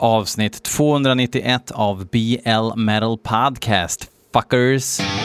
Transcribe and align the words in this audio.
avsnitt 0.00 0.62
291 0.62 1.70
av 1.74 2.06
BL 2.06 2.76
Metal 2.76 3.18
Podcast. 3.18 4.10
Fuckers! 4.32 5.19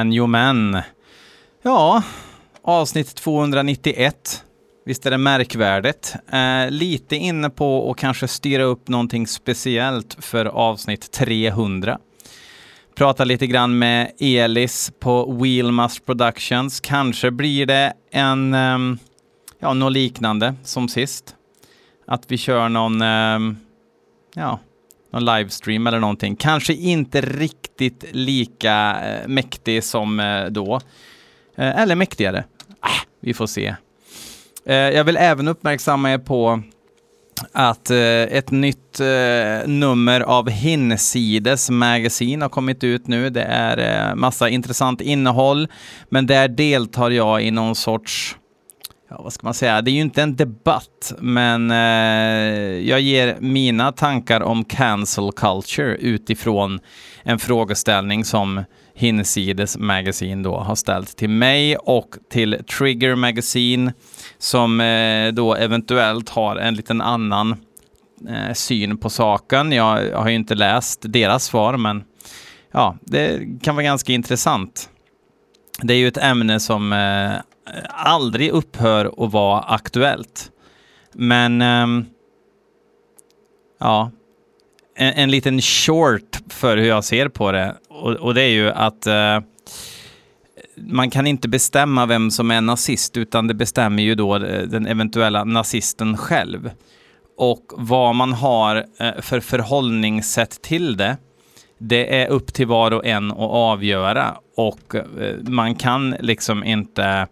Men, 0.00 0.12
jo 0.12 0.26
men. 0.26 0.78
Ja, 1.62 2.02
avsnitt 2.62 3.14
291. 3.14 4.44
Visst 4.84 5.06
är 5.06 5.10
det 5.10 5.18
märkvärdigt? 5.18 6.14
Eh, 6.32 6.70
lite 6.70 7.16
inne 7.16 7.50
på 7.50 7.90
att 7.90 7.96
kanske 7.96 8.28
styra 8.28 8.62
upp 8.62 8.88
någonting 8.88 9.26
speciellt 9.26 10.16
för 10.20 10.44
avsnitt 10.44 11.12
300. 11.12 11.98
Prata 12.94 13.24
lite 13.24 13.46
grann 13.46 13.78
med 13.78 14.12
Elis 14.18 14.92
på 15.00 15.32
Wheelmust 15.32 16.06
Productions. 16.06 16.80
Kanske 16.80 17.30
blir 17.30 17.66
det 17.66 17.92
en, 18.10 18.54
eh, 18.54 18.78
ja, 19.58 19.74
något 19.74 19.92
liknande 19.92 20.54
som 20.64 20.88
sist. 20.88 21.34
Att 22.06 22.30
vi 22.30 22.36
kör 22.36 22.68
någon, 22.68 23.02
eh, 23.02 23.56
ja, 24.34 24.58
någon 25.12 25.24
livestream 25.24 25.86
eller 25.86 26.00
någonting. 26.00 26.36
Kanske 26.36 26.74
inte 26.74 27.20
riktigt 27.20 28.04
lika 28.10 29.00
eh, 29.04 29.28
mäktig 29.28 29.84
som 29.84 30.20
eh, 30.20 30.44
då. 30.44 30.80
Eh, 31.56 31.80
eller 31.80 31.94
mäktigare. 31.94 32.44
Ah, 32.80 33.00
vi 33.20 33.34
får 33.34 33.46
se. 33.46 33.74
Jag 34.64 35.04
vill 35.04 35.16
även 35.16 35.48
uppmärksamma 35.48 36.12
er 36.12 36.18
på 36.18 36.62
att 37.52 37.90
eh, 37.90 38.22
ett 38.22 38.50
nytt 38.50 39.00
eh, 39.00 39.68
nummer 39.68 40.20
av 40.20 40.50
Hinsides 40.50 41.70
Magazine 41.70 42.44
har 42.44 42.48
kommit 42.48 42.84
ut 42.84 43.06
nu. 43.06 43.30
Det 43.30 43.42
är 43.42 44.14
massa 44.14 44.48
intressant 44.48 45.00
innehåll, 45.00 45.68
men 46.08 46.26
där 46.26 46.48
deltar 46.48 47.10
jag 47.10 47.42
i 47.42 47.50
någon 47.50 47.74
sorts 47.74 48.36
ja, 49.10 49.22
vad 49.22 49.32
ska 49.32 49.46
man 49.46 49.54
säga, 49.54 49.82
det 49.82 49.90
är 49.90 49.92
ju 49.92 50.00
inte 50.00 50.22
en 50.22 50.36
debatt, 50.36 51.12
men 51.18 51.70
eh, 51.70 52.88
jag 52.88 53.00
ger 53.00 53.36
mina 53.40 53.92
tankar 53.92 54.40
om 54.40 54.64
cancel 54.64 55.32
culture 55.32 55.96
utifrån 55.96 56.80
en 57.22 57.38
frågeställning 57.38 58.24
som 58.24 58.64
Hinsides 58.94 59.78
Magazine 59.78 60.42
då 60.42 60.56
har 60.56 60.74
ställt 60.74 61.16
till 61.16 61.30
mig 61.30 61.76
och 61.76 62.16
till 62.30 62.64
Trigger 62.78 63.14
Magazine 63.14 63.92
som 64.38 64.80
eh, 64.80 65.32
då 65.32 65.54
eventuellt 65.54 66.28
har 66.28 66.56
en 66.56 66.74
liten 66.74 67.00
annan 67.00 67.56
eh, 68.28 68.52
syn 68.54 68.98
på 68.98 69.10
saken. 69.10 69.72
Jag 69.72 70.12
har 70.14 70.28
ju 70.28 70.34
inte 70.34 70.54
läst 70.54 71.00
deras 71.02 71.44
svar, 71.44 71.76
men 71.76 72.04
ja, 72.72 72.96
det 73.00 73.40
kan 73.62 73.74
vara 73.74 73.84
ganska 73.84 74.12
intressant. 74.12 74.88
Det 75.82 75.94
är 75.94 75.98
ju 75.98 76.08
ett 76.08 76.18
ämne 76.18 76.60
som 76.60 76.92
eh, 76.92 77.32
aldrig 77.88 78.50
upphör 78.50 79.24
att 79.24 79.32
vara 79.32 79.60
aktuellt. 79.60 80.50
Men 81.12 81.62
um, 81.62 82.06
ja, 83.80 84.10
en, 84.94 85.12
en, 85.12 85.30
liten 85.30 85.60
short 85.60 86.38
för 86.48 86.76
hur 86.76 86.88
jag 86.88 87.04
ser 87.04 87.28
på 87.28 87.52
det 87.52 87.76
och, 87.88 88.12
och 88.12 88.34
det 88.34 88.42
är 88.42 88.48
ju 88.48 88.70
att 88.70 89.06
uh, 89.06 89.46
man 90.76 91.10
kan 91.10 91.26
inte 91.26 91.48
bestämma 91.48 92.06
vem 92.06 92.30
som 92.30 92.50
är 92.50 92.60
nazist 92.60 93.16
utan 93.16 93.46
det 93.46 93.54
bestämmer 93.54 94.02
ju 94.02 94.14
då 94.14 94.36
eh, 94.36 94.62
den 94.62 94.86
eventuella 94.86 95.44
nazisten 95.44 96.16
själv. 96.16 96.70
Och 97.36 97.72
vad 97.76 98.14
man 98.14 98.32
har 98.32 98.76
uh, 98.76 99.20
för 99.20 99.40
förhållningssätt 99.40 100.62
till 100.62 100.96
det 100.96 101.16
det 101.78 102.22
är 102.22 102.28
upp 102.28 102.52
till 102.52 102.66
var 102.66 102.90
och 102.90 103.06
en 103.06 103.30
att 103.30 103.38
avgöra 103.38 104.36
och 104.56 104.94
uh, 104.94 105.02
man 105.42 105.74
kan 105.74 106.10
liksom 106.20 106.64
inte 106.64 107.26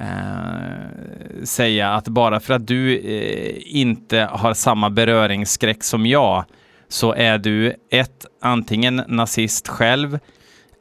eh, 0.00 1.44
säga 1.44 1.90
att 1.90 2.08
bara 2.08 2.40
för 2.40 2.54
att 2.54 2.66
du 2.66 2.98
eh, 2.98 3.56
inte 3.76 4.18
har 4.20 4.54
samma 4.54 4.90
beröringsskräck 4.90 5.84
som 5.84 6.06
jag 6.06 6.44
så 6.88 7.12
är 7.12 7.38
du 7.38 7.74
ett, 7.90 8.26
antingen 8.40 9.02
nazist 9.08 9.68
själv 9.68 10.18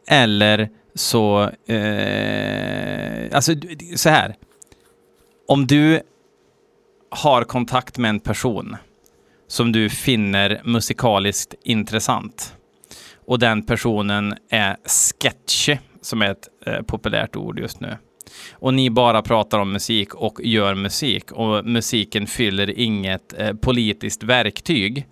eller 0.07 0.69
så, 0.95 1.49
eh, 1.67 3.35
alltså 3.35 3.53
så 3.95 4.09
här. 4.09 4.35
Om 5.47 5.67
du 5.67 6.01
har 7.09 7.43
kontakt 7.43 7.97
med 7.97 8.09
en 8.09 8.19
person 8.19 8.77
som 9.47 9.71
du 9.71 9.89
finner 9.89 10.61
musikaliskt 10.63 11.53
intressant 11.63 12.55
och 13.25 13.39
den 13.39 13.65
personen 13.65 14.35
är 14.49 14.77
sketchy, 14.85 15.77
som 16.01 16.21
är 16.21 16.31
ett 16.31 16.47
eh, 16.65 16.81
populärt 16.81 17.35
ord 17.35 17.59
just 17.59 17.79
nu 17.79 17.97
och 18.51 18.73
ni 18.73 18.89
bara 18.89 19.21
pratar 19.21 19.59
om 19.59 19.71
musik 19.71 20.15
och 20.15 20.39
gör 20.43 20.75
musik 20.75 21.31
och 21.31 21.65
musiken 21.65 22.27
fyller 22.27 22.79
inget 22.79 23.39
eh, 23.39 23.53
politiskt 23.53 24.23
verktyg. 24.23 25.07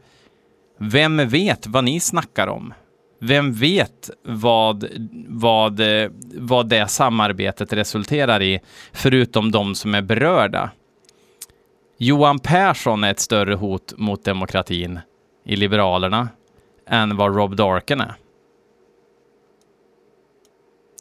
Vem 0.77 1.29
vet 1.29 1.67
vad 1.67 1.83
ni 1.83 1.99
snackar 1.99 2.47
om? 2.47 2.73
Vem 3.19 3.53
vet 3.53 4.09
vad, 4.23 4.87
vad, 5.27 5.79
eh, 5.79 6.11
vad 6.35 6.69
det 6.69 6.87
samarbetet 6.87 7.73
resulterar 7.73 8.41
i, 8.41 8.59
förutom 8.91 9.51
de 9.51 9.75
som 9.75 9.95
är 9.95 10.01
berörda? 10.01 10.71
Johan 11.97 12.39
Persson 12.39 13.03
är 13.03 13.11
ett 13.11 13.19
större 13.19 13.55
hot 13.55 13.93
mot 13.97 14.25
demokratin 14.25 14.99
i 15.45 15.55
Liberalerna 15.55 16.29
än 16.87 17.17
vad 17.17 17.35
Rob 17.35 17.55
Darken 17.55 18.01
är. 18.01 18.15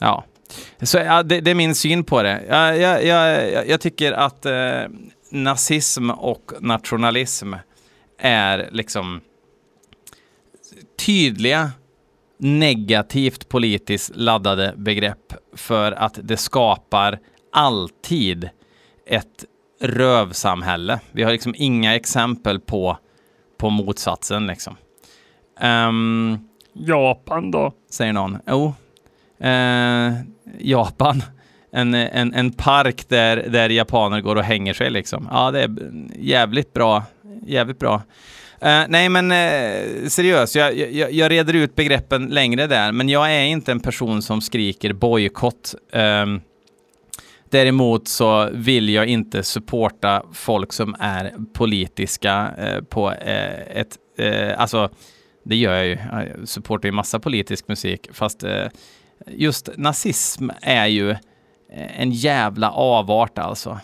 Ja, 0.00 0.24
så 0.82 0.98
ja, 0.98 1.22
det, 1.22 1.40
det, 1.40 1.50
är 1.50 1.54
min 1.54 1.74
syn 1.74 2.04
på 2.04 2.22
det. 2.22 2.42
Jag, 2.48 2.78
jag, 2.78 3.04
jag, 3.04 3.68
jag 3.68 3.80
tycker 3.80 4.12
att 4.12 4.46
eh, 4.46 4.82
nazism 5.30 6.10
och 6.10 6.52
nationalism 6.60 7.54
är 8.18 8.68
liksom 8.72 9.20
tydliga 11.06 11.70
negativt 12.38 13.48
politiskt 13.48 14.16
laddade 14.16 14.74
begrepp 14.76 15.34
för 15.52 15.92
att 15.92 16.18
det 16.22 16.36
skapar 16.36 17.18
alltid 17.52 18.50
ett 19.06 19.44
rövsamhälle. 19.80 21.00
Vi 21.12 21.22
har 21.22 21.32
liksom 21.32 21.54
inga 21.56 21.94
exempel 21.94 22.60
på, 22.60 22.98
på 23.58 23.70
motsatsen 23.70 24.46
liksom. 24.46 24.76
Um, 25.62 26.48
Japan 26.72 27.50
då? 27.50 27.72
Säger 27.90 28.12
någon. 28.12 28.38
Jo, 28.46 28.74
eh, 29.40 30.12
Japan. 30.58 31.22
En, 31.72 31.94
en, 31.94 32.34
en 32.34 32.52
park 32.52 33.08
där, 33.08 33.36
där 33.36 33.68
japaner 33.68 34.20
går 34.20 34.36
och 34.36 34.42
hänger 34.42 34.74
sig 34.74 34.90
liksom. 34.90 35.28
Ja, 35.30 35.50
det 35.50 35.62
är 35.62 35.70
jävligt 36.18 36.72
bra. 36.72 37.04
Jävligt 37.46 37.78
bra. 37.78 38.02
Uh, 38.64 38.84
nej, 38.88 39.08
men 39.08 39.32
uh, 39.32 40.08
seriöst, 40.08 40.54
jag, 40.54 40.76
jag, 40.76 41.12
jag 41.12 41.30
reder 41.30 41.54
ut 41.54 41.74
begreppen 41.74 42.26
längre 42.26 42.66
där, 42.66 42.92
men 42.92 43.08
jag 43.08 43.34
är 43.34 43.44
inte 43.44 43.72
en 43.72 43.80
person 43.80 44.22
som 44.22 44.40
skriker 44.40 44.92
bojkott. 44.92 45.74
Um, 45.92 46.40
däremot 47.50 48.08
så 48.08 48.48
vill 48.52 48.88
jag 48.88 49.06
inte 49.06 49.42
supporta 49.42 50.22
folk 50.32 50.72
som 50.72 50.96
är 50.98 51.32
politiska 51.54 52.50
uh, 52.58 52.84
på 52.84 53.10
ett, 53.74 53.96
alltså 54.56 54.88
det 55.44 55.56
gör 55.56 55.74
jag 55.74 55.86
ju. 55.86 55.98
Jag 56.12 56.48
supportar 56.48 56.88
ju 56.88 56.92
massa 56.92 57.18
politisk 57.20 57.68
musik, 57.68 58.08
fast 58.12 58.44
just 59.26 59.68
nazism 59.76 60.50
är 60.62 60.86
ju 60.86 61.10
eh, 61.10 62.00
en 62.00 62.10
jävla 62.10 62.70
avart 62.70 63.38
alltså. 63.38 63.80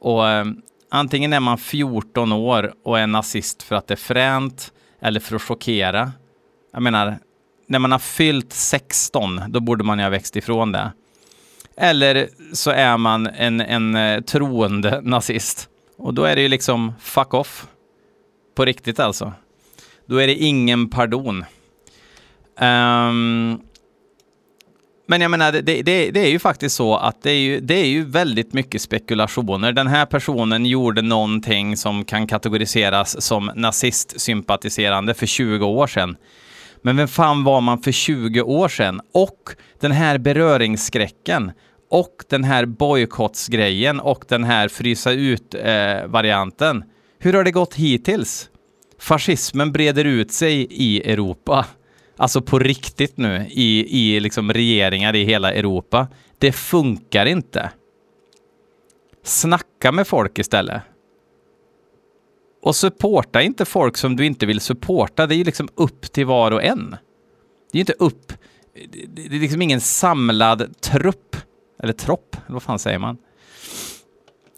Och 0.00 0.28
eh, 0.28 0.44
antingen 0.90 1.32
är 1.32 1.40
man 1.40 1.58
14 1.58 2.32
år 2.32 2.74
och 2.84 2.98
är 2.98 3.06
nazist 3.06 3.62
för 3.62 3.76
att 3.76 3.86
det 3.86 3.94
är 3.94 3.96
fränt 3.96 4.72
eller 5.00 5.20
för 5.20 5.36
att 5.36 5.42
chockera. 5.42 6.12
Jag 6.72 6.82
menar, 6.82 7.18
när 7.66 7.78
man 7.78 7.92
har 7.92 7.98
fyllt 7.98 8.52
16, 8.52 9.40
då 9.48 9.60
borde 9.60 9.84
man 9.84 9.98
ju 9.98 10.04
ha 10.04 10.10
växt 10.10 10.36
ifrån 10.36 10.72
det. 10.72 10.92
Eller 11.76 12.28
så 12.52 12.70
är 12.70 12.96
man 12.96 13.26
en, 13.26 13.60
en 13.60 13.94
eh, 13.94 14.20
troende 14.20 15.00
nazist. 15.02 15.68
Och 15.98 16.14
då 16.14 16.24
är 16.24 16.36
det 16.36 16.42
ju 16.42 16.48
liksom 16.48 16.92
fuck 17.00 17.34
off. 17.34 17.66
På 18.54 18.64
riktigt 18.64 19.00
alltså. 19.00 19.32
Då 20.06 20.16
är 20.16 20.26
det 20.26 20.34
ingen 20.34 20.90
pardon. 20.90 21.44
Um, 22.60 23.60
men 25.10 25.20
jag 25.20 25.30
menar, 25.30 25.52
det, 25.52 25.82
det, 25.82 26.10
det, 26.10 26.20
är 26.20 26.30
ju 26.30 26.38
faktiskt 26.38 26.76
så 26.76 26.96
att 26.96 27.22
det 27.22 27.30
är 27.30 27.38
ju, 27.38 27.60
det 27.60 27.74
är 27.74 27.86
ju 27.86 28.04
väldigt 28.04 28.52
mycket 28.52 28.82
spekulationer. 28.82 29.72
Den 29.72 29.86
här 29.86 30.06
personen 30.06 30.66
gjorde 30.66 31.02
någonting 31.02 31.76
som 31.76 32.04
kan 32.04 32.26
kategoriseras 32.26 33.22
som 33.22 33.50
nazistsympatiserande 33.54 35.14
för 35.14 35.26
20 35.26 35.66
år 35.66 35.86
sedan. 35.86 36.16
Men 36.82 36.96
vem 36.96 37.08
fan 37.08 37.44
var 37.44 37.60
man 37.60 37.82
för 37.82 37.92
20 37.92 38.42
år 38.42 38.68
sedan? 38.68 39.00
Och 39.14 39.50
den 39.80 39.92
här 39.92 40.18
beröringsskräcken 40.18 41.52
och 41.90 42.24
den 42.28 42.44
här 42.44 42.66
bojkottsgrejen 42.66 44.00
och 44.00 44.24
den 44.28 44.44
här 44.44 44.68
frysa 44.68 45.12
ut-varianten. 45.12 46.76
Eh, 46.76 46.84
Hur 47.18 47.32
har 47.32 47.44
det 47.44 47.50
gått 47.50 47.74
hittills? 47.74 48.48
Fascismen 49.00 49.72
breder 49.72 50.04
ut 50.04 50.32
sig 50.32 50.66
i 50.70 51.12
Europa. 51.12 51.66
Alltså 52.20 52.40
på 52.40 52.58
riktigt 52.58 53.16
nu, 53.16 53.46
i, 53.50 53.98
i 53.98 54.20
liksom 54.20 54.52
regeringar 54.52 55.16
i 55.16 55.24
hela 55.24 55.52
Europa. 55.52 56.08
Det 56.38 56.52
funkar 56.52 57.26
inte. 57.26 57.70
Snacka 59.24 59.92
med 59.92 60.06
folk 60.06 60.38
istället. 60.38 60.82
Och 62.62 62.76
supporta 62.76 63.42
inte 63.42 63.64
folk 63.64 63.96
som 63.96 64.16
du 64.16 64.26
inte 64.26 64.46
vill 64.46 64.60
supporta. 64.60 65.26
Det 65.26 65.34
är 65.34 65.36
ju 65.36 65.44
liksom 65.44 65.68
upp 65.74 66.12
till 66.12 66.26
var 66.26 66.50
och 66.50 66.64
en. 66.64 66.90
Det 66.90 66.96
är 67.72 67.78
ju 67.78 67.80
inte 67.80 67.94
upp... 67.98 68.32
Det 69.08 69.36
är 69.36 69.40
liksom 69.40 69.62
ingen 69.62 69.80
samlad 69.80 70.80
trupp. 70.80 71.36
Eller 71.82 71.92
tropp, 71.92 72.36
eller 72.46 72.52
vad 72.52 72.62
fan 72.62 72.78
säger 72.78 72.98
man? 72.98 73.18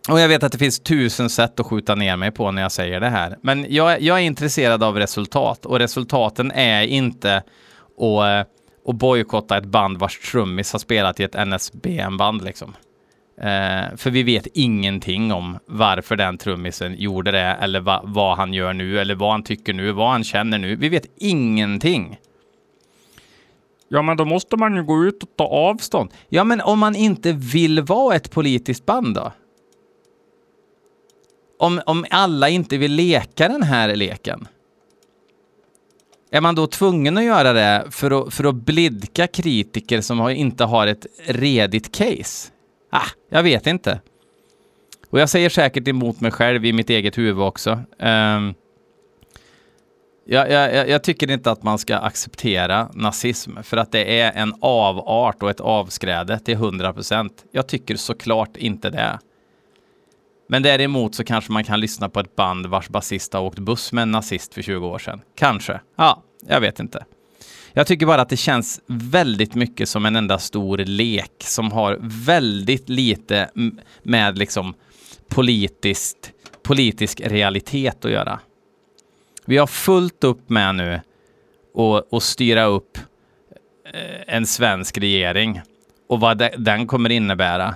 Och 0.09 0.21
jag 0.21 0.29
vet 0.29 0.43
att 0.43 0.53
det 0.53 0.59
finns 0.59 0.81
tusen 0.81 1.31
sätt 1.31 1.61
att 1.61 1.67
skjuta 1.67 1.95
ner 1.95 2.17
mig 2.17 2.31
på 2.31 2.51
när 2.51 2.63
jag 2.63 2.73
säger 2.73 3.01
det 3.01 3.09
här. 3.09 3.39
Men 3.43 3.67
jag, 3.69 4.01
jag 4.01 4.19
är 4.19 4.23
intresserad 4.23 4.83
av 4.83 4.97
resultat 4.97 5.67
och 5.67 5.79
resultaten 5.79 6.51
är 6.51 6.83
inte 6.83 7.37
att, 7.37 8.49
att 8.89 8.97
bojkotta 8.97 9.57
ett 9.57 9.65
band 9.65 9.99
vars 9.99 10.19
trummis 10.19 10.73
har 10.73 10.79
spelat 10.79 11.21
i 11.21 11.23
ett 11.23 11.47
NSBM-band 11.47 12.45
liksom. 12.45 12.75
Eh, 13.41 13.97
för 13.97 14.11
vi 14.11 14.23
vet 14.23 14.47
ingenting 14.55 15.33
om 15.33 15.59
varför 15.67 16.17
den 16.17 16.39
trummisen 16.39 16.95
gjorde 16.99 17.31
det 17.31 17.39
eller 17.61 17.81
va, 17.81 18.01
vad 18.05 18.37
han 18.37 18.55
gör 18.55 18.73
nu 18.73 19.01
eller 19.01 19.15
vad 19.15 19.31
han 19.31 19.43
tycker 19.43 19.73
nu, 19.73 19.93
vad 19.93 20.11
han 20.11 20.25
känner 20.25 20.59
nu. 20.59 20.77
Vi 20.77 20.89
vet 20.89 21.07
ingenting. 21.17 22.19
Ja, 23.89 24.03
men 24.03 24.17
då 24.17 24.25
måste 24.25 24.57
man 24.57 24.77
ju 24.77 24.83
gå 24.83 25.05
ut 25.05 25.23
och 25.23 25.29
ta 25.37 25.45
avstånd. 25.45 26.11
Ja, 26.29 26.45
men 26.45 26.61
om 26.61 26.79
man 26.79 26.97
inte 26.97 27.33
vill 27.33 27.81
vara 27.81 28.17
ett 28.17 28.31
politiskt 28.31 28.87
band 28.87 29.15
då? 29.15 29.33
Om, 31.63 31.81
om 31.87 32.07
alla 32.11 32.49
inte 32.49 32.79
vill 32.79 32.93
leka 32.93 33.49
den 33.49 33.63
här 33.63 33.97
leken? 33.97 34.49
Är 36.31 36.41
man 36.41 36.55
då 36.55 36.67
tvungen 36.67 37.19
att 37.19 37.25
göra 37.25 37.53
det 37.53 37.85
för 37.91 38.11
att, 38.11 38.35
för 38.35 38.45
att 38.45 38.55
blidka 38.55 39.27
kritiker 39.27 40.01
som 40.01 40.21
har, 40.21 40.31
inte 40.31 40.65
har 40.65 40.87
ett 40.87 41.07
redigt 41.27 41.93
case? 41.93 42.51
Ah, 42.91 43.07
jag 43.31 43.43
vet 43.43 43.67
inte. 43.67 44.01
Och 45.11 45.21
jag 45.21 45.29
säger 45.29 45.49
säkert 45.49 45.89
emot 45.89 46.21
mig 46.21 46.31
själv 46.31 46.65
i 46.65 46.73
mitt 46.73 46.91
eget 46.91 47.19
huvud 47.19 47.45
också. 47.45 47.71
Um, 47.99 48.55
jag, 50.25 50.51
jag, 50.51 50.89
jag, 50.89 51.05
tycker 51.05 51.31
inte 51.31 51.51
att 51.51 51.63
man 51.63 51.79
ska 51.79 51.97
acceptera 51.97 52.89
nazism 52.95 53.63
för 53.63 53.77
att 53.77 53.93
det 53.93 54.21
är 54.21 54.33
en 54.33 54.55
avart 54.61 55.43
och 55.43 55.51
ett 55.51 55.61
avskräde 55.61 56.39
till 56.39 56.55
100 56.55 56.93
procent. 56.93 57.45
Jag 57.51 57.67
tycker 57.67 57.97
såklart 57.97 58.57
inte 58.57 58.91
det. 58.91 59.19
Men 60.53 60.63
däremot 60.63 61.15
så 61.15 61.25
kanske 61.25 61.53
man 61.53 61.65
kan 61.65 61.81
lyssna 61.81 62.09
på 62.09 62.21
ett 62.21 62.37
band 62.37 62.67
vars 62.67 62.89
basist 62.89 63.33
har 63.33 63.41
åkt 63.41 63.59
buss 63.59 63.93
med 63.93 64.03
en 64.03 64.11
nazist 64.11 64.55
för 64.55 64.63
20 64.63 64.87
år 64.87 64.99
sedan. 64.99 65.21
Kanske. 65.37 65.81
Ja, 65.97 66.23
jag 66.49 66.61
vet 66.61 66.81
inte. 66.81 67.05
Jag 67.73 67.87
tycker 67.87 68.07
bara 68.07 68.23
att 68.23 68.29
det 68.29 68.37
känns 68.37 68.81
väldigt 68.87 69.55
mycket 69.55 69.89
som 69.89 70.07
en 70.07 70.17
enda 70.17 70.39
stor 70.39 70.79
lek 70.79 71.33
som 71.39 71.73
har 71.73 71.99
väldigt 72.03 72.89
lite 72.89 73.51
med 74.03 74.39
liksom 74.39 74.75
politiskt, 75.29 76.33
politisk 76.63 77.21
realitet 77.21 78.05
att 78.05 78.11
göra. 78.11 78.41
Vi 79.45 79.57
har 79.57 79.67
fullt 79.67 80.25
upp 80.25 80.51
med 80.51 80.75
nu 80.75 81.01
att 82.11 82.23
styra 82.23 82.65
upp 82.65 82.99
eh, 83.95 84.35
en 84.37 84.47
svensk 84.47 84.99
regering 84.99 85.61
och 86.09 86.21
vad 86.21 86.49
den 86.59 86.87
kommer 86.87 87.11
innebära 87.11 87.75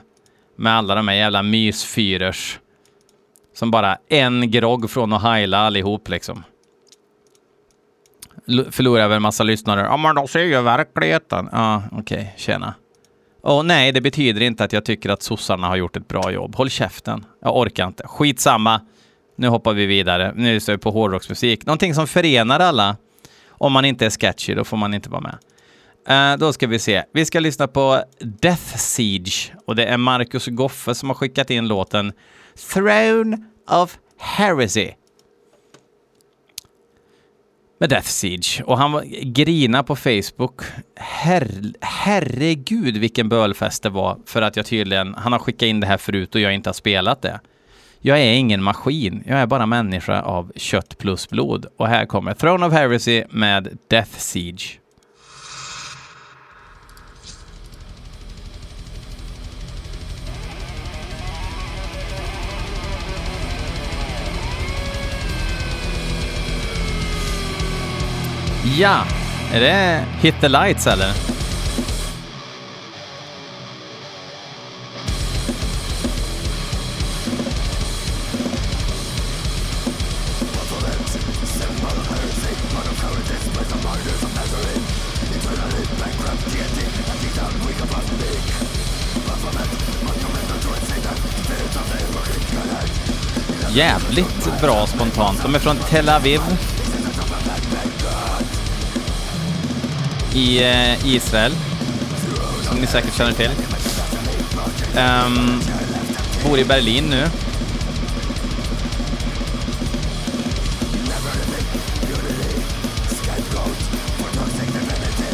med 0.56 0.72
alla 0.72 0.94
de 0.94 1.08
här 1.08 1.16
jävla 1.16 1.42
mysfyrers 1.42 2.58
som 3.56 3.70
bara 3.70 3.98
en 4.08 4.50
grogg 4.50 4.90
från 4.90 5.12
att 5.12 5.22
heila 5.22 5.58
allihop 5.58 6.08
liksom 6.08 6.44
förlorar 8.70 9.08
väl 9.08 9.16
en 9.16 9.22
massa 9.22 9.44
lyssnare. 9.44 9.80
Ja, 9.80 9.96
men 9.96 10.14
de 10.14 10.28
ser 10.28 10.40
ju 10.40 10.60
verkligheten. 10.60 11.48
Ja, 11.52 11.82
okej, 11.92 12.00
okay, 12.00 12.26
tjena. 12.36 12.74
Och 13.42 13.66
nej, 13.66 13.92
det 13.92 14.00
betyder 14.00 14.40
inte 14.40 14.64
att 14.64 14.72
jag 14.72 14.84
tycker 14.84 15.10
att 15.10 15.22
sossarna 15.22 15.66
har 15.66 15.76
gjort 15.76 15.96
ett 15.96 16.08
bra 16.08 16.30
jobb. 16.30 16.54
Håll 16.54 16.70
käften. 16.70 17.24
Jag 17.42 17.56
orkar 17.56 17.86
inte. 17.86 18.06
Skitsamma. 18.06 18.80
Nu 19.36 19.48
hoppar 19.48 19.72
vi 19.72 19.86
vidare. 19.86 20.32
Nu 20.36 20.60
står 20.60 20.72
vi 20.72 20.78
på 20.78 20.90
hårdrocksmusik. 20.90 21.66
Någonting 21.66 21.94
som 21.94 22.06
förenar 22.06 22.60
alla. 22.60 22.96
Om 23.48 23.72
man 23.72 23.84
inte 23.84 24.06
är 24.06 24.10
sketchy, 24.10 24.54
då 24.54 24.64
får 24.64 24.76
man 24.76 24.94
inte 24.94 25.10
vara 25.10 25.20
med. 25.20 25.38
Uh, 26.10 26.38
då 26.38 26.52
ska 26.52 26.66
vi 26.66 26.78
se. 26.78 27.02
Vi 27.12 27.24
ska 27.24 27.40
lyssna 27.40 27.68
på 27.68 28.02
Death 28.20 28.76
Siege 28.76 29.52
och 29.66 29.76
det 29.76 29.86
är 29.86 29.96
Marcus 29.96 30.46
Goffe 30.46 30.94
som 30.94 31.10
har 31.10 31.14
skickat 31.14 31.50
in 31.50 31.68
låten 31.68 32.12
Throne 32.56 33.38
of 33.66 33.98
Heresy 34.18 34.90
med 37.78 37.88
Death 37.90 38.08
Siege 38.08 38.62
och 38.64 38.78
han 38.78 39.02
grina 39.22 39.82
på 39.82 39.96
Facebook. 39.96 40.62
Her 40.96 41.48
herregud 41.80 42.96
vilken 42.96 43.28
bölfest 43.28 43.82
det 43.82 43.88
var 43.88 44.18
för 44.26 44.42
att 44.42 44.56
jag 44.56 44.66
tydligen, 44.66 45.14
han 45.14 45.32
har 45.32 45.38
skickat 45.38 45.62
in 45.62 45.80
det 45.80 45.86
här 45.86 45.96
förut 45.96 46.34
och 46.34 46.40
jag 46.40 46.54
inte 46.54 46.68
har 46.68 46.74
spelat 46.74 47.22
det. 47.22 47.40
Jag 48.00 48.20
är 48.20 48.32
ingen 48.32 48.62
maskin, 48.62 49.22
jag 49.26 49.38
är 49.38 49.46
bara 49.46 49.66
människa 49.66 50.22
av 50.22 50.52
kött 50.56 50.98
plus 50.98 51.28
blod. 51.28 51.66
Och 51.76 51.88
här 51.88 52.06
kommer 52.06 52.34
Throne 52.34 52.66
of 52.66 52.72
Heresy 52.72 53.24
med 53.30 53.78
Death 53.88 54.18
Siege. 54.18 54.80
Ja, 68.74 69.04
är 69.52 69.60
det 69.60 70.04
Hit 70.20 70.34
the 70.40 70.48
Lights 70.48 70.86
eller? 70.86 71.12
Jävligt 93.74 94.60
bra 94.60 94.86
spontant. 94.86 95.42
De 95.42 95.54
är 95.54 95.58
från 95.58 95.76
Tel 95.76 96.08
Aviv. 96.08 96.40
I 100.36 100.62
eh, 100.62 101.06
Israel, 101.06 101.52
som 102.62 102.78
ni 102.78 102.86
säkert 102.86 103.16
känner 103.16 103.32
till. 103.32 103.50
Um, 104.96 105.60
bor 106.44 106.58
i 106.58 106.64
Berlin 106.64 107.04
nu. 107.04 107.28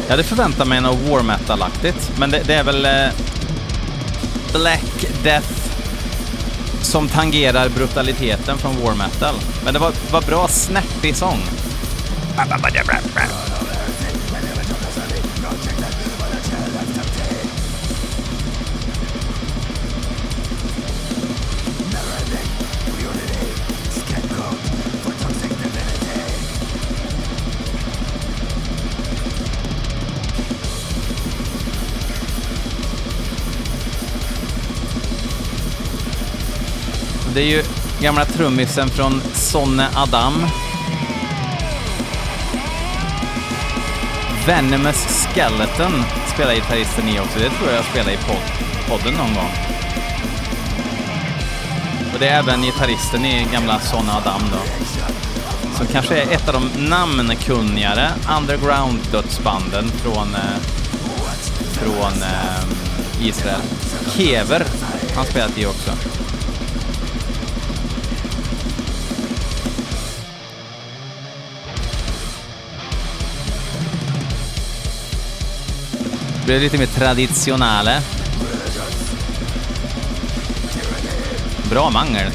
Jag 0.03 0.11
hade 0.11 0.23
förväntat 0.23 0.67
mig 0.67 0.81
något 0.81 1.09
war 1.09 1.21
metal-aktigt, 1.23 2.11
men 2.19 2.31
det, 2.31 2.43
det, 2.47 2.53
är 2.53 2.63
väl 2.63 2.85
eh, 2.85 3.11
Black 4.53 5.05
Death 5.23 5.53
som 6.81 7.07
tangerar 7.07 7.69
brutaliteten 7.69 8.57
från 8.57 8.81
war 8.83 8.95
metal. 8.95 9.35
Men 9.63 9.73
det 9.73 9.79
var, 9.79 9.93
var 10.11 10.21
bra 10.21 10.47
snäppig 10.47 11.15
sång. 11.15 11.39
Det 37.33 37.41
är 37.41 37.45
ju 37.45 37.63
gamla 38.01 38.25
trummisen 38.25 38.89
från 38.89 39.21
Sonne 39.33 39.87
Adam. 39.95 40.33
Venomous 44.47 45.27
Skeleton 45.33 46.03
spelar 46.33 46.53
gitarristen 46.53 47.09
i 47.09 47.19
också. 47.19 47.39
Det 47.39 47.49
tror 47.49 47.69
jag 47.69 47.77
jag 47.77 47.85
spelade 47.85 48.13
i 48.13 48.17
pod 48.17 48.35
podden 48.89 49.13
någon 49.13 49.33
gång. 49.33 49.51
Och 52.13 52.19
det 52.19 52.27
är 52.27 52.39
även 52.39 52.61
gitarristen 52.61 53.25
i 53.25 53.47
gamla 53.53 53.79
Sonne 53.79 54.11
Adam 54.11 54.41
då. 54.51 54.59
som 55.77 55.87
kanske 55.87 56.21
är 56.21 56.31
ett 56.31 56.47
av 56.49 56.53
de 56.53 56.85
namnkunnigare 56.89 58.09
underground-dödsbanden 58.37 59.87
från, 59.87 60.35
eh, 60.35 60.59
från 61.71 62.23
eh, 62.23 63.27
Israel. 63.27 63.61
Kever, 64.15 64.65
han 65.15 65.25
spelat 65.25 65.57
i 65.57 65.65
också. 65.65 66.12
Det 76.43 76.47
blir 76.47 76.59
lite 76.59 76.77
mer 76.77 76.85
traditionale. 76.85 78.01
Bra 81.69 81.89
mangel. 81.89 82.31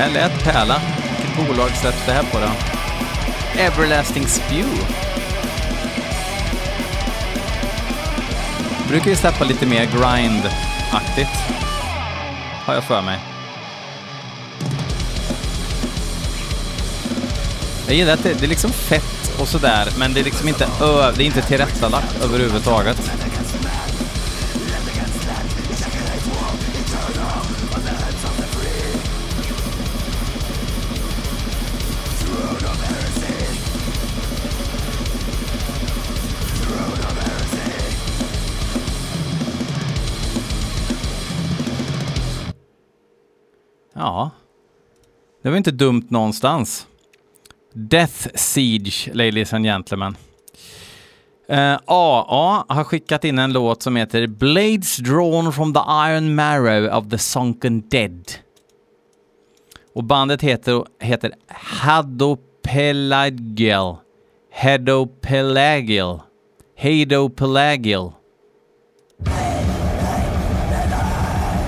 Här 0.00 0.10
lät 0.10 0.44
pärla. 0.44 0.80
Vilket 1.16 1.46
bolag 1.46 1.70
släpps 1.70 2.06
det 2.06 2.12
här 2.12 2.22
på 2.22 2.38
då? 2.38 2.50
Everlasting 3.60 4.26
Spew. 4.26 4.68
Brukar 8.88 9.10
ju 9.10 9.16
släppa 9.16 9.44
lite 9.44 9.66
mer 9.66 9.84
grind-aktigt. 9.84 11.36
Har 12.64 12.74
jag 12.74 12.84
för 12.84 13.02
mig. 13.02 13.18
Jag 17.86 17.96
gillar 17.96 18.12
att 18.12 18.22
det, 18.22 18.34
det 18.34 18.46
är 18.46 18.48
liksom 18.48 18.72
fett 18.72 19.32
och 19.40 19.48
sådär, 19.48 19.88
men 19.98 20.14
det 20.14 20.20
är 20.20 20.24
liksom 20.24 20.48
inte, 20.48 20.64
ö, 20.64 21.12
det 21.16 21.22
är 21.22 21.26
inte 21.26 21.42
tillrättalagt 21.42 22.24
överhuvudtaget. 22.24 23.12
Det 45.42 45.50
var 45.50 45.56
inte 45.56 45.70
dumt 45.70 46.06
någonstans. 46.08 46.86
Death 47.72 48.28
Siege, 48.34 49.10
ladies 49.14 49.52
and 49.52 49.64
gentlemen. 49.64 50.16
Eh, 51.48 51.58
uh, 51.58 51.78
AA 51.86 52.64
har 52.68 52.84
skickat 52.84 53.24
in 53.24 53.38
en 53.38 53.52
låt 53.52 53.82
som 53.82 53.96
heter 53.96 54.26
Blades 54.26 54.96
drawn 54.96 55.52
from 55.52 55.74
the 55.74 55.80
iron 56.10 56.34
marrow 56.34 56.98
of 56.98 57.10
the 57.10 57.18
sunken 57.18 57.88
dead. 57.88 58.32
Och 59.94 60.04
bandet 60.04 60.42
heter, 60.42 60.84
heter 61.00 61.32
Hadopelagial. 61.48 63.96
Hadopelagial. 64.52 66.20
Hadopelagial. 66.78 68.12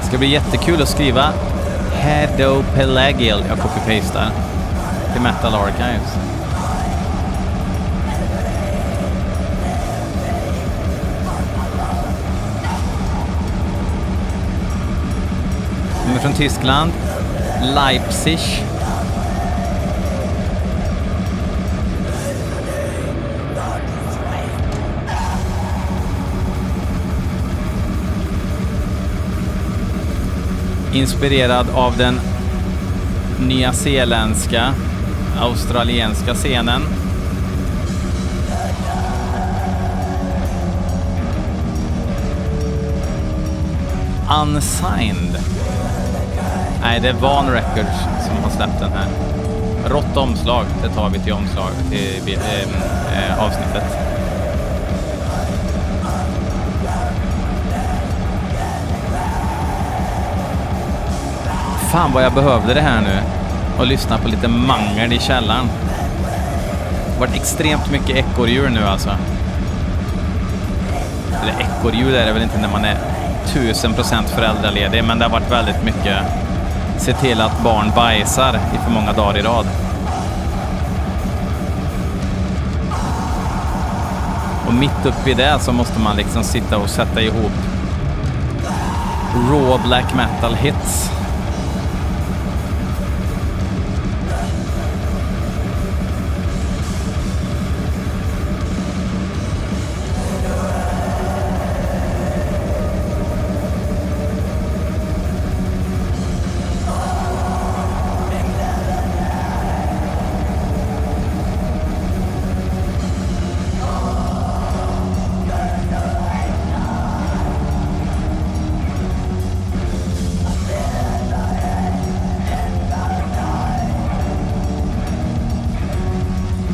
Det 0.00 0.06
ska 0.08 0.18
bli 0.18 0.30
jättekul 0.30 0.82
att 0.82 0.88
skriva 0.88 1.32
Hadopelagial. 2.02 3.44
Jag 3.48 3.58
copy-pastar 3.58 4.30
till 5.12 5.22
Metal 5.22 5.54
Archives. 5.54 6.16
De 16.06 16.14
är 16.14 16.18
från 16.18 16.32
Tyskland. 16.32 16.92
Leipzig. 17.74 18.71
Inspirerad 30.92 31.66
av 31.74 31.96
den 31.96 32.20
nyzeeländska, 33.40 34.74
australienska 35.40 36.34
scenen. 36.34 36.82
Unsigned. 44.42 45.36
Nej, 46.82 47.00
det 47.00 47.08
är 47.08 47.12
Van 47.12 47.50
Records 47.50 47.98
som 48.26 48.42
har 48.42 48.50
släppt 48.50 48.80
den 48.80 48.92
här. 48.92 49.08
Rått 49.88 50.16
omslag, 50.16 50.64
det 50.82 50.88
tar 50.88 51.10
vi 51.10 51.18
till 51.18 51.32
omslag 51.32 51.70
till 51.90 52.34
eh, 52.34 53.30
eh 53.30 53.44
avsnittet. 53.44 54.11
Fan 61.92 62.12
vad 62.12 62.24
jag 62.24 62.32
behövde 62.32 62.74
det 62.74 62.80
här 62.80 63.00
nu 63.00 63.18
och 63.78 63.86
lyssna 63.86 64.18
på 64.18 64.28
lite 64.28 64.48
mangel 64.48 65.12
i 65.12 65.18
källaren. 65.18 65.66
Det 67.06 67.12
har 67.12 67.20
varit 67.20 67.34
extremt 67.34 67.90
mycket 67.90 68.16
ekorrhjul 68.16 68.70
nu 68.70 68.84
alltså. 68.84 69.10
Eller 71.42 71.52
ekorrhjul 71.52 72.14
är 72.14 72.26
det 72.26 72.32
väl 72.32 72.42
inte 72.42 72.60
när 72.60 72.68
man 72.68 72.84
är 72.84 72.96
tusen 73.46 73.94
procent 73.94 74.28
föräldraledig, 74.28 75.04
men 75.04 75.18
det 75.18 75.24
har 75.24 75.32
varit 75.32 75.50
väldigt 75.50 75.84
mycket 75.84 76.16
se 76.98 77.12
till 77.12 77.40
att 77.40 77.62
barn 77.62 77.92
bajsar 77.96 78.60
i 78.74 78.84
för 78.84 78.90
många 78.90 79.12
dagar 79.12 79.38
i 79.38 79.42
rad. 79.42 79.66
Och 84.66 84.74
mitt 84.74 85.06
uppe 85.06 85.30
i 85.30 85.34
det 85.34 85.58
så 85.60 85.72
måste 85.72 86.00
man 86.00 86.16
liksom 86.16 86.44
sitta 86.44 86.78
och 86.78 86.90
sätta 86.90 87.22
ihop 87.22 87.52
raw 89.50 89.78
black 89.84 90.14
metal 90.14 90.54
hits. 90.54 91.10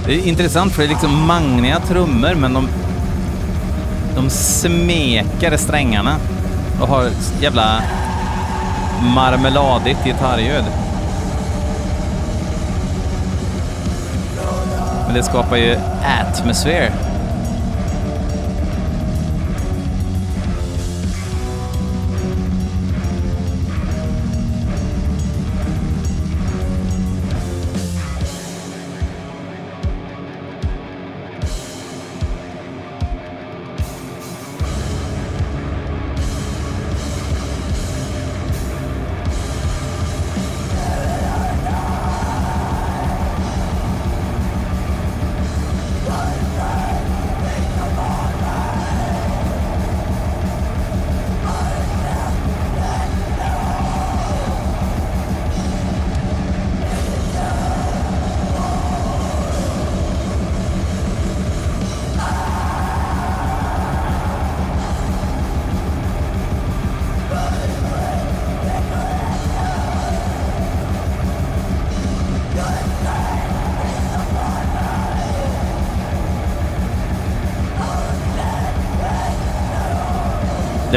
Det 0.09 0.15
är 0.15 0.27
intressant 0.27 0.73
för 0.73 0.83
det 0.83 0.89
är 0.89 0.89
liksom 0.89 1.27
magniga 1.27 1.81
trummor 1.81 2.35
men 2.35 2.55
de, 2.55 2.69
de 4.15 4.31
smeker 4.31 5.57
strängarna 5.57 6.17
och 6.81 6.89
har 6.89 7.11
jävla 7.41 7.83
marmeladigt 9.15 10.05
gitarrljud. 10.05 10.65
Men 15.07 15.15
det 15.15 15.23
skapar 15.23 15.57
ju 15.57 15.77
atmosfär. 16.21 17.08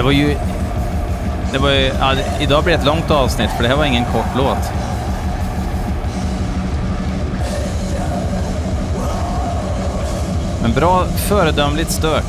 Det 0.01 0.05
var 0.05 0.11
ju... 0.11 0.37
Det 1.51 1.57
var 1.57 1.69
ju 1.69 1.91
ja, 1.99 2.15
idag 2.39 2.63
blir 2.63 2.73
det 2.73 2.79
ett 2.79 2.85
långt 2.85 3.11
avsnitt 3.11 3.49
för 3.51 3.63
det 3.63 3.69
här 3.69 3.75
var 3.75 3.85
ingen 3.85 4.05
kort 4.05 4.35
låt. 4.37 4.71
Men 10.61 10.73
bra, 10.73 11.05
föredömligt 11.05 11.91
stök. 11.91 12.25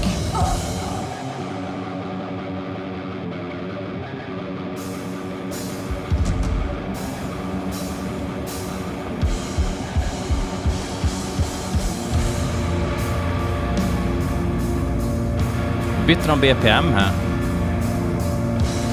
Bytte 16.06 16.28
de 16.28 16.40
BPM 16.40 16.92
här. 16.92 17.31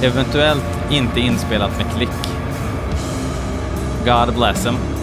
Eventuellt 0.01 0.91
inte 0.91 1.20
inspelat 1.20 1.77
med 1.77 1.86
klick. 1.96 2.10
God 4.06 4.36
bless 4.36 4.65
him. 4.65 4.99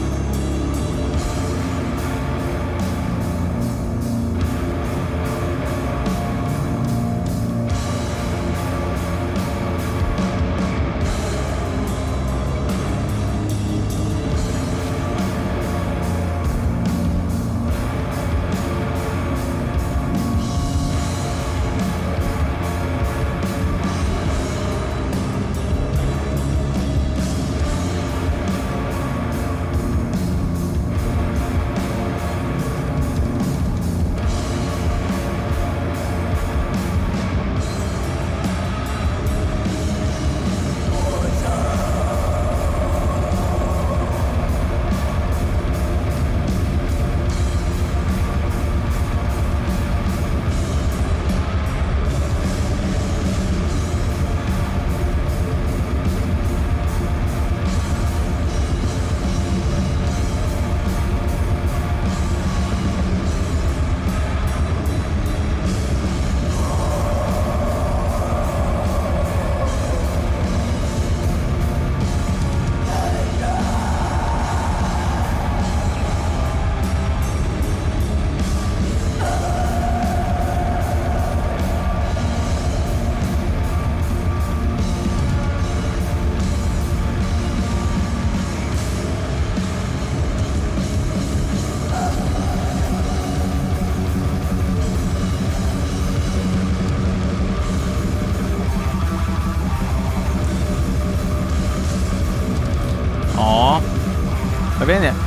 Jag 104.88 105.01
vet 105.01 105.05
inte. 105.05 105.25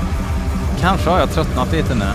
Kanske 0.82 1.10
har 1.10 1.20
jag 1.20 1.32
tröttnat 1.32 1.72
lite 1.72 1.96
nu. 1.96 2.06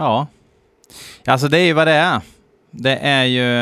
Ja. 0.00 0.26
Alltså 1.26 1.48
det 1.48 1.58
är 1.58 1.64
ju 1.64 1.72
vad 1.72 1.86
det 1.86 1.92
är. 1.92 2.20
Det 2.70 2.96
är 2.96 3.24
ju 3.24 3.56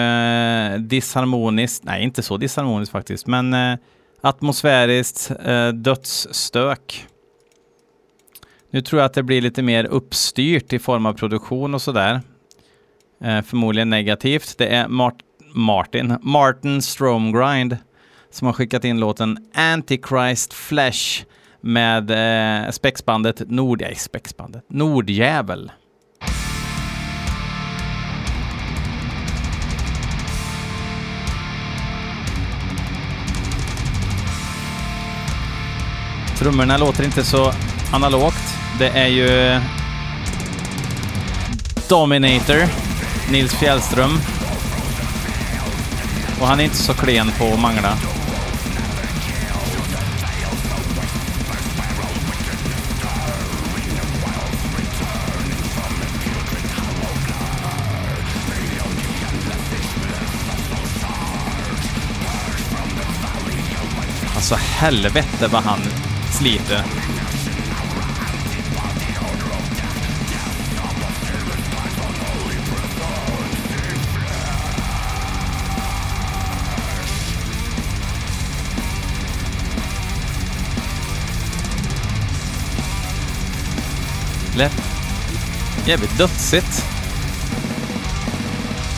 eh, 0.75 0.81
disharmoniskt, 0.81 1.85
nej 1.85 2.03
inte 2.03 2.23
så 2.23 2.37
disharmoniskt 2.37 2.93
faktiskt, 2.93 3.27
men 3.27 3.55
eh, 3.55 3.79
atmosfäriskt 4.21 5.31
eh, 5.45 5.69
dödsstök. 5.69 7.07
Nu 8.71 8.81
tror 8.81 9.01
jag 9.01 9.07
att 9.07 9.15
det 9.15 9.23
blir 9.23 9.41
lite 9.41 9.63
mer 9.63 9.85
uppstyrt 9.85 10.73
i 10.73 10.79
form 10.79 11.07
av 11.07 11.13
produktion 11.13 11.75
och 11.75 11.83
sådär. 11.83 12.21
Eh, 13.25 13.43
förmodligen 13.43 13.91
negativt. 13.91 14.55
Det 14.59 14.67
är 14.67 14.89
Mart 14.89 15.19
Martin, 15.55 16.17
Martin 16.23 16.83
Stromgrind 16.83 17.77
som 18.31 18.47
har 18.47 18.53
skickat 18.53 18.85
in 18.85 19.01
låten 19.01 19.51
Antichrist 19.55 20.53
Flesh 20.53 21.25
med 21.61 22.11
eh, 22.11 22.71
spexbandet 22.71 23.51
Nord... 23.51 23.85
Spexbandet. 23.97 24.65
Nordjävel. 24.69 25.71
Trummorna 36.39 36.77
låter 36.77 37.05
inte 37.05 37.25
så 37.25 37.53
analogt. 37.93 38.55
Det 38.79 38.89
är 38.89 39.07
ju 39.07 39.61
Dominator, 41.89 42.69
Nils 43.31 43.55
Fjällström. 43.55 44.21
Och 46.41 46.47
han 46.47 46.61
är 46.61 46.65
inte 46.65 46.77
så 46.77 46.95
klen 46.95 47.31
på 47.39 47.45
att 47.45 47.61
mangla. 47.61 47.99
Alltså 64.35 64.55
helvete 64.55 65.49
vad 65.53 65.63
han 65.63 65.81
sliter. 66.39 66.85
Lätt. 84.57 84.73
Jävligt 85.87 86.19
dödsigt. 86.19 86.85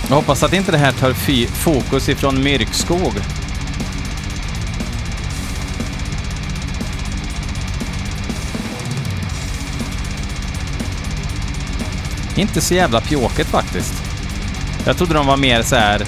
Jag 0.08 0.16
hoppas 0.16 0.42
att 0.42 0.52
inte 0.52 0.72
det 0.72 0.78
här 0.78 0.92
tar 0.92 1.12
fokus 1.46 2.08
ifrån 2.08 2.42
Myrkskog. 2.42 3.39
Inte 12.40 12.60
så 12.60 12.74
jävla 12.74 13.00
pjåkigt 13.00 13.48
faktiskt. 13.48 13.94
Jag 14.86 14.96
trodde 14.96 15.14
de 15.14 15.26
var 15.26 15.36
mer 15.36 15.62
så 15.62 15.76
här 15.76 16.06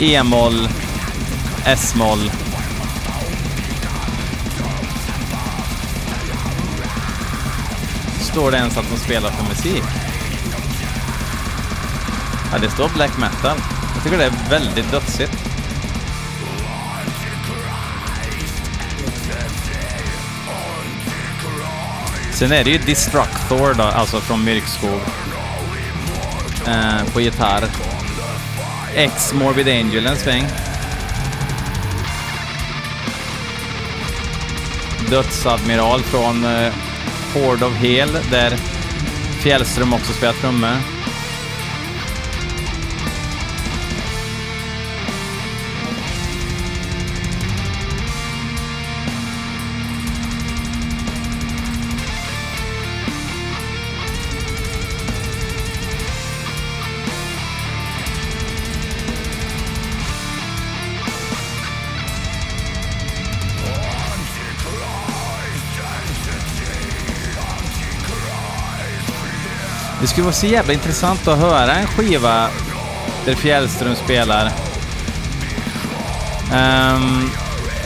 E-moll, 0.00 0.68
S-moll. 1.64 2.30
Står 8.20 8.50
det 8.50 8.56
ens 8.56 8.76
att 8.76 8.90
de 8.90 8.98
spelar 8.98 9.30
för 9.30 9.44
musik? 9.48 9.84
Ja, 12.52 12.58
det 12.58 12.70
står 12.70 12.88
black 12.94 13.18
metal. 13.18 13.58
Jag 13.94 14.04
tycker 14.04 14.18
det 14.18 14.24
är 14.24 14.50
väldigt 14.50 14.90
dödsigt. 14.90 15.47
Sen 22.38 22.52
är 22.52 22.64
det 22.64 22.70
ju 22.70 22.78
Destructor 22.78 23.74
då, 23.74 23.82
alltså 23.82 24.20
från 24.20 24.44
Myrkskog. 24.44 25.00
Eh, 26.66 27.12
på 27.12 27.20
gitarr. 27.20 27.64
X 28.94 29.32
Morbid 29.34 29.68
Angel 29.68 30.06
en 30.06 30.16
sväng. 30.16 30.46
Dödsadmiral 35.10 36.00
från 36.02 36.44
eh, 36.44 36.72
Horde 37.34 37.66
of 37.66 37.74
Hel, 37.74 38.12
där 38.30 38.56
Fjällström 39.40 39.94
också 39.94 40.12
spelar 40.12 40.32
trummor. 40.32 40.97
Skulle 70.08 70.24
vara 70.24 70.34
så 70.34 70.46
jävla 70.46 70.72
intressant 70.72 71.28
att 71.28 71.38
höra 71.38 71.74
en 71.74 71.86
skiva 71.86 72.48
där 73.24 73.34
Fjällström 73.34 73.94
spelar. 73.94 74.46
Um, 76.52 77.30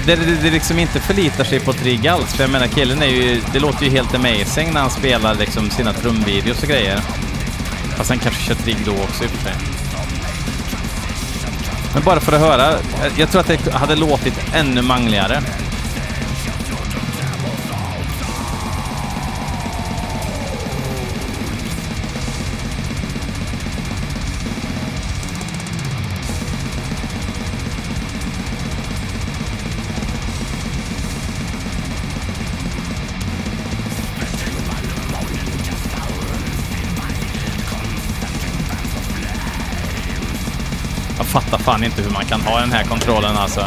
där 0.07 0.17
det, 0.17 0.43
det 0.43 0.51
liksom 0.51 0.79
inte 0.79 1.01
förlitar 1.01 1.45
sig 1.45 1.61
på 1.61 1.73
trigg 1.73 2.09
alls. 2.09 2.35
För 2.35 2.43
jag 2.43 2.51
menar 2.51 2.67
killen 2.67 3.03
är 3.03 3.07
ju, 3.07 3.41
det 3.53 3.59
låter 3.59 3.85
ju 3.85 3.91
helt 3.91 4.15
amazing 4.15 4.73
när 4.73 4.81
han 4.81 4.91
spelar 4.91 5.35
liksom 5.35 5.71
sina 5.71 5.93
trumvideos 5.93 6.63
och 6.63 6.69
grejer. 6.69 7.01
Fast 7.97 8.11
han 8.11 8.19
kanske 8.19 8.43
kör 8.43 8.55
trigg 8.55 8.77
då 8.85 8.93
också 8.93 9.25
i 9.25 9.27
och 9.27 9.31
för 9.31 9.43
sig. 9.43 9.55
Men 11.95 12.03
bara 12.03 12.21
för 12.21 12.33
att 12.33 12.41
höra, 12.41 12.75
jag 13.17 13.31
tror 13.31 13.41
att 13.41 13.47
det 13.47 13.73
hade 13.73 13.97
låtit 13.97 14.35
ännu 14.55 14.83
mangligare. 14.83 15.43
Fattar 41.33 41.59
fan 41.59 41.85
inte 41.85 42.03
hur 42.03 42.11
man 42.11 42.25
kan 42.25 42.41
ha 42.41 42.61
den 42.61 42.73
här 42.73 42.85
kontrollen 42.85 43.37
alltså. 43.37 43.67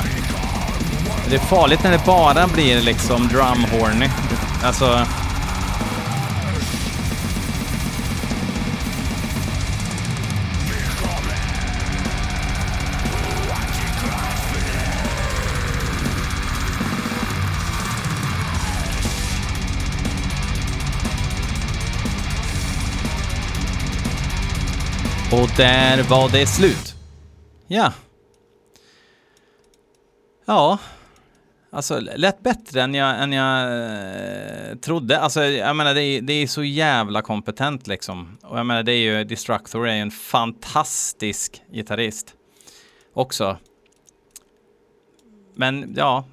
Det 1.30 1.36
är 1.36 1.39
farligt 1.39 1.84
när 1.84 1.91
det 1.91 2.06
bara 2.06 2.47
blir 2.47 2.82
liksom 2.82 3.28
drumhorny. 3.28 4.10
Alltså... 4.63 5.06
Och 25.32 25.49
där 25.58 26.04
var 26.04 26.30
det 26.30 26.47
slut. 26.47 26.94
Ja. 27.67 27.93
Ja. 30.45 30.80
Alltså, 31.69 31.99
lät 31.99 32.43
bättre 32.43 32.82
än 32.82 32.93
jag, 32.93 33.23
än 33.23 33.34
jag 33.34 33.63
eh, 34.69 34.75
trodde. 34.75 35.19
Alltså, 35.19 35.43
jag 35.43 35.75
menar, 35.75 35.93
det 35.93 36.04
är, 36.04 36.21
det 36.21 36.34
är 36.34 36.47
så 36.47 36.63
jävla 36.63 37.21
kompetent 37.21 37.88
liksom. 37.88 38.38
Och 38.43 38.60
jag 38.60 38.65
menar, 38.65 38.84
det 38.84 38.91
är 38.91 39.17
ju, 39.17 39.23
Destructor 39.23 39.88
är 39.88 39.95
ju 39.95 40.01
en 40.01 40.12
fantastisk 40.12 41.62
gitarrist. 41.71 42.34
Också. 43.13 43.58
Men, 45.56 45.93
ja. 45.97 46.25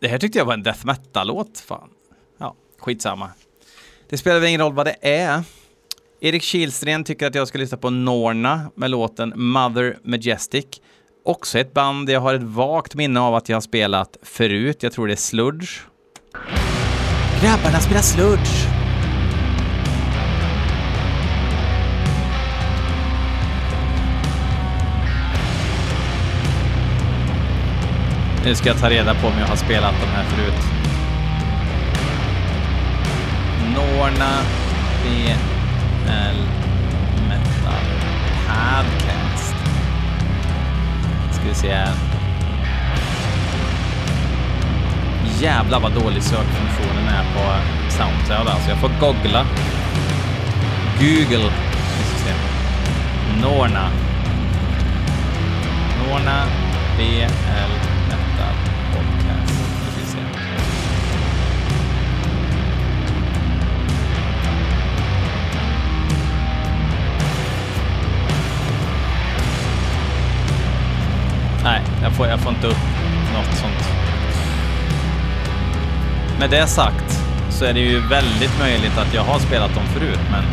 Det 0.00 0.08
här 0.08 0.18
tyckte 0.18 0.38
jag 0.38 0.44
var 0.44 0.54
en 0.54 0.62
death 0.62 0.86
metal-låt. 0.86 1.58
Fan. 1.58 1.90
Ja, 2.38 2.54
skitsamma. 2.78 3.30
Det 4.08 4.18
spelar 4.18 4.40
väl 4.40 4.48
ingen 4.48 4.60
roll 4.60 4.72
vad 4.72 4.86
det 4.86 4.96
är. 5.00 5.42
Erik 6.22 6.42
Kihlsten 6.42 7.04
tycker 7.04 7.26
att 7.26 7.34
jag 7.34 7.48
ska 7.48 7.58
lyssna 7.58 7.78
på 7.78 7.90
Norna 7.90 8.70
med 8.74 8.90
låten 8.90 9.32
Mother 9.36 9.98
Majestic. 10.04 10.64
Också 11.24 11.58
ett 11.58 11.74
band 11.74 12.10
jag 12.10 12.20
har 12.20 12.34
ett 12.34 12.42
vagt 12.42 12.94
minne 12.94 13.20
av 13.20 13.34
att 13.34 13.48
jag 13.48 13.56
har 13.56 13.60
spelat 13.60 14.16
förut. 14.22 14.82
Jag 14.82 14.92
tror 14.92 15.06
det 15.06 15.12
är 15.12 15.16
Sludge. 15.16 15.80
Grabbarna 17.42 17.80
spelar 17.80 18.00
Sludge! 18.00 18.66
Nu 28.44 28.54
ska 28.54 28.68
jag 28.68 28.78
ta 28.78 28.90
reda 28.90 29.14
på 29.14 29.26
om 29.26 29.38
jag 29.38 29.46
har 29.46 29.56
spelat 29.56 29.94
de 30.00 30.06
här 30.06 30.24
förut. 30.24 30.64
Norna, 33.74 34.30
det 35.04 35.49
Metal 36.10 36.36
Metal 37.28 37.84
Podcast. 38.46 39.54
Ska 41.32 41.48
vi 41.48 41.54
se 41.54 41.74
här. 41.74 41.94
Jävlar 45.40 45.80
vad 45.80 45.92
dålig 45.92 46.22
sökfunktionen 46.22 47.08
är 47.08 47.24
på 47.34 47.52
Soundcloud 47.90 48.48
alltså. 48.48 48.70
Jag 48.70 48.78
får 48.78 48.90
googla. 49.00 49.46
Google. 51.00 51.52
Norna. 53.42 53.88
Norna 56.08 56.44
BL 56.96 57.89
jag 72.02 72.12
får, 72.12 72.26
jag 72.26 72.40
får 72.40 72.52
inte 72.52 72.66
upp 72.66 72.84
något 73.34 73.58
sånt. 73.58 73.88
Med 76.38 76.50
det 76.50 76.66
sagt 76.66 77.20
så 77.50 77.64
är 77.64 77.72
det 77.72 77.80
ju 77.80 78.00
väldigt 78.08 78.58
möjligt 78.58 78.98
att 78.98 79.14
jag 79.14 79.22
har 79.22 79.38
spelat 79.38 79.74
dem 79.74 79.84
förut, 79.86 80.20
men 80.30 80.44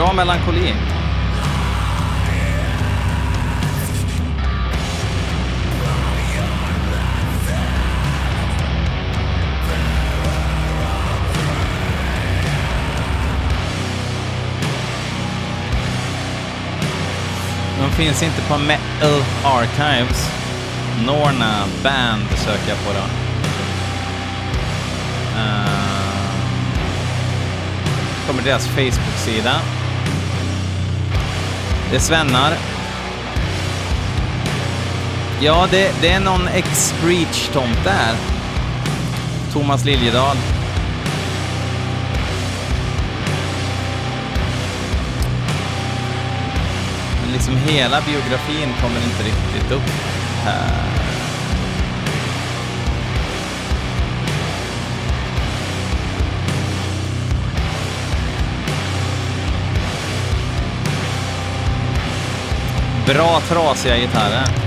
Bra 0.00 0.12
melankoli. 0.12 0.74
De 17.78 17.90
finns 17.90 18.22
inte 18.22 18.42
på 18.48 18.58
Metal 18.58 19.22
Archives. 19.44 20.30
Norna 21.06 21.64
Band 21.82 22.28
söker 22.36 22.68
jag 22.68 22.78
på 22.78 22.92
då. 22.92 23.04
Uh, 25.40 25.70
kommer 28.26 28.42
deras 28.42 28.66
Facebook-sida. 28.66 29.79
Det 31.90 31.96
är 31.96 32.00
svennar. 32.00 32.54
Ja, 35.40 35.68
det, 35.70 35.94
det 36.00 36.08
är 36.08 36.20
någon 36.20 36.48
ex-Breach-tomt 36.48 37.84
där. 37.84 38.14
Thomas 39.52 39.84
Liljedahl. 39.84 40.36
Men 47.22 47.32
liksom 47.32 47.56
hela 47.56 48.00
biografin 48.00 48.74
kommer 48.80 49.00
inte 49.04 49.22
riktigt 49.22 49.72
upp 49.72 49.90
här. 50.44 51.09
Bra 63.10 63.40
trasiga 63.48 63.96
gitarrer. 63.96 64.59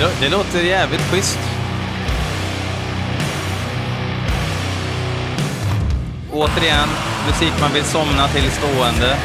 Det, 0.00 0.10
det 0.20 0.28
låter 0.28 0.62
jävligt 0.62 1.00
schysst. 1.00 1.38
Återigen, 6.32 6.88
musik 7.26 7.52
man 7.60 7.72
vill 7.72 7.84
somna 7.84 8.28
till 8.28 8.50
stående. 8.50 9.16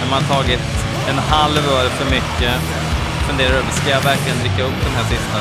När 0.00 0.10
man 0.10 0.22
tagit 0.22 0.60
en 1.08 1.18
halv 1.18 1.68
öl 1.68 1.90
för 1.90 2.04
mycket. 2.04 2.60
Funderar 3.28 3.50
över, 3.50 3.70
ska 3.70 3.90
jag 3.90 4.00
verkligen 4.00 4.38
dricka 4.38 4.62
upp 4.62 4.84
den 4.84 4.94
här 4.94 5.04
sista? 5.04 5.38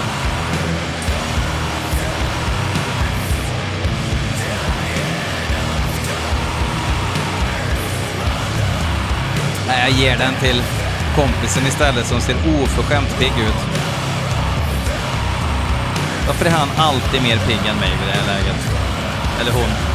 Nej, 9.68 9.80
jag 9.90 10.00
ger 10.00 10.18
den 10.18 10.34
till 10.42 10.64
kompisen 11.16 11.68
istället 11.68 12.08
som 12.08 12.22
ser 12.22 12.36
oförskämt 12.36 13.20
pigg 13.20 13.34
ut. 13.48 13.87
Varför 16.28 16.46
är 16.46 16.50
han 16.50 16.70
alltid 16.78 17.22
mer 17.22 17.38
pigg 17.38 17.60
än 17.72 17.80
mig 17.80 17.90
vid 18.00 18.08
det 18.08 18.14
här 18.14 18.28
läget? 18.28 18.60
Eller 19.42 19.52
hon. 19.52 19.87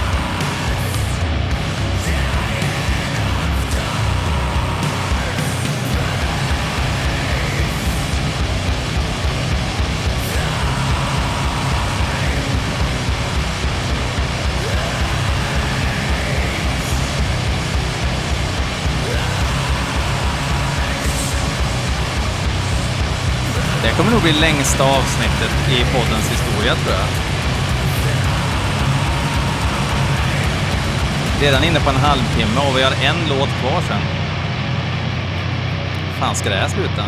Kommer 24.03 24.15
nog 24.15 24.23
bli 24.23 24.33
längsta 24.33 24.85
avsnittet 24.85 25.53
i 25.71 25.79
poddens 25.93 26.31
historia, 26.31 26.75
tror 26.75 26.95
jag. 26.95 27.09
Redan 31.43 31.65
inne 31.65 31.81
på 31.81 31.91
en 31.91 31.97
halvtimme 31.97 32.61
och 32.69 32.79
vi 32.79 32.83
har 32.83 32.93
en 32.93 33.29
låt 33.29 33.49
kvar 33.49 33.81
sen. 33.89 34.03
fan 36.19 36.35
ska 36.35 36.49
det 36.51 36.57
här 36.57 36.69
sluta? 36.69 37.05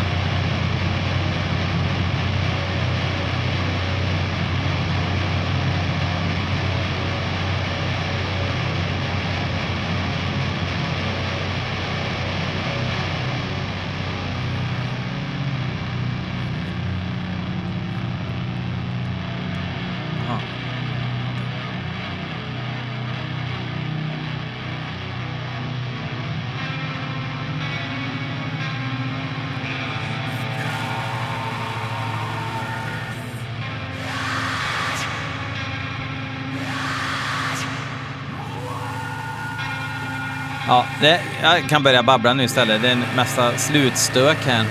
Det, 41.05 41.21
jag 41.41 41.69
kan 41.69 41.83
börja 41.83 42.03
babbla 42.03 42.33
nu 42.33 42.43
istället. 42.43 42.81
Det 42.81 42.87
är 42.87 42.91
en 42.91 43.03
mesta 43.15 43.57
slutstök 43.57 44.37
här. 44.45 44.65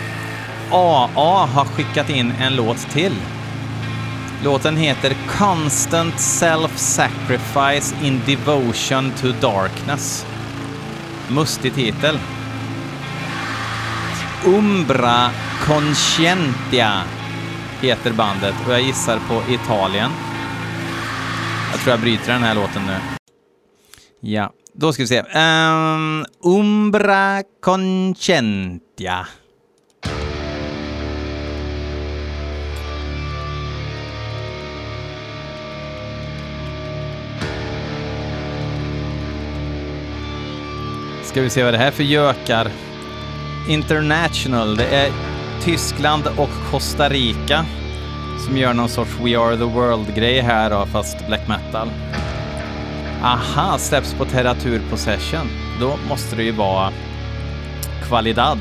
AA 0.70 1.46
har 1.46 1.64
skickat 1.64 2.10
in 2.10 2.32
en 2.40 2.56
låt 2.56 2.90
till. 2.90 3.14
Låten 4.44 4.76
heter 4.76 5.16
Constant 5.28 6.14
Self-Sacrifice 6.14 8.04
in 8.04 8.20
Devotion 8.26 9.12
to 9.20 9.26
Darkness. 9.40 10.26
Mustig 11.28 11.74
titel. 11.74 12.18
Umbra 14.44 15.30
Conscientia 15.66 17.02
heter 17.80 18.12
bandet 18.12 18.54
och 18.66 18.72
jag 18.72 18.82
gissar 18.82 19.18
på 19.28 19.52
Italien. 19.52 20.10
Jag 21.72 21.80
tror 21.80 21.90
jag 21.90 22.00
bryter 22.00 22.32
den 22.32 22.42
här 22.42 22.54
låten 22.54 22.82
nu. 22.86 22.96
Ja, 24.20 24.52
då 24.76 24.92
ska 24.92 25.02
vi 25.02 25.06
se. 25.06 25.20
Um, 25.20 26.24
Umbra 26.44 27.42
Concentia. 27.60 29.26
Ska 41.22 41.42
vi 41.42 41.50
se 41.50 41.64
vad 41.64 41.74
det 41.74 41.78
här 41.78 41.86
är 41.86 41.90
för 41.90 42.02
gökar. 42.02 42.70
International, 43.68 44.76
det 44.76 44.86
är 44.86 45.12
Tyskland 45.62 46.26
och 46.36 46.50
Costa 46.70 47.08
Rica 47.08 47.66
som 48.46 48.56
gör 48.56 48.74
någon 48.74 48.88
sorts 48.88 49.10
We 49.22 49.38
Are 49.38 49.56
The 49.56 49.64
World-grej 49.64 50.40
här 50.40 50.70
då, 50.70 50.86
fast 50.86 51.26
black 51.26 51.48
metal. 51.48 51.88
Aha, 53.24 53.78
släpps 53.78 54.14
på 54.14 54.24
Terratur 54.24 54.82
Possession. 54.90 55.48
Då 55.80 55.98
måste 56.08 56.36
det 56.36 56.42
ju 56.42 56.52
vara 56.52 56.92
Qualidad. 58.08 58.58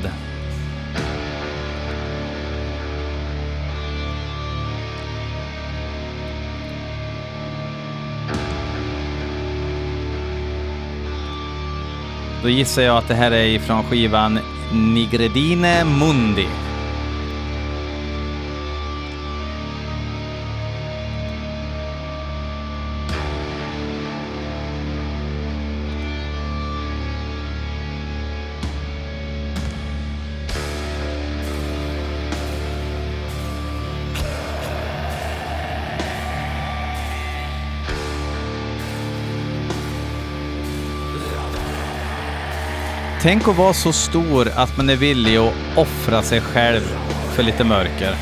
Då 12.43 12.49
gissar 12.49 12.81
jag 12.81 12.97
att 12.97 13.07
det 13.07 13.15
här 13.15 13.31
är 13.31 13.45
ifrån 13.45 13.83
skivan 13.83 14.39
Nigredine 14.73 15.83
Mundi. 15.99 16.47
Tänk 43.23 43.47
att 43.47 43.57
vara 43.57 43.73
så 43.73 43.93
stor 43.93 44.51
att 44.55 44.77
man 44.77 44.89
är 44.89 44.95
villig 44.95 45.37
att 45.37 45.53
offra 45.75 46.21
sig 46.21 46.41
själv 46.41 46.81
för 47.35 47.43
lite 47.43 47.63
mörker. 47.63 48.15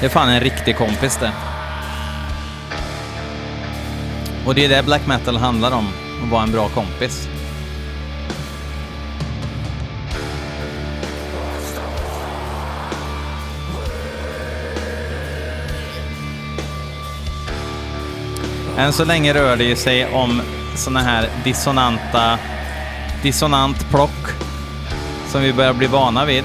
Det 0.00 0.06
är 0.06 0.10
fan 0.10 0.28
en 0.28 0.40
riktig 0.40 0.76
kompis 0.76 1.16
det. 1.16 1.32
Och 4.46 4.54
det 4.54 4.64
är 4.64 4.68
det 4.68 4.82
black 4.82 5.06
metal 5.06 5.36
handlar 5.36 5.72
om, 5.72 5.88
att 6.24 6.30
vara 6.30 6.42
en 6.42 6.52
bra 6.52 6.68
kompis. 6.68 7.28
Än 18.78 18.92
så 18.92 19.04
länge 19.04 19.34
rör 19.34 19.56
det 19.56 19.76
sig 19.76 20.06
om 20.06 20.42
såna 20.76 21.00
här 21.00 21.28
dissonanta 21.44 22.38
dissonant 23.24 23.90
plock 23.90 24.28
som 25.26 25.42
vi 25.42 25.52
börjar 25.52 25.72
bli 25.72 25.86
vana 25.86 26.24
vid. 26.24 26.44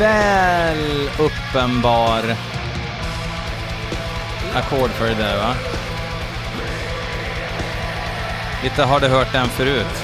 Väl 0.00 1.10
uppenbar 1.18 2.36
ackordföljd 4.54 5.18
där 5.18 5.36
va? 5.36 5.54
Lite 8.62 8.82
har 8.84 9.00
du 9.00 9.08
hört 9.08 9.32
den 9.32 9.48
förut? 9.48 9.99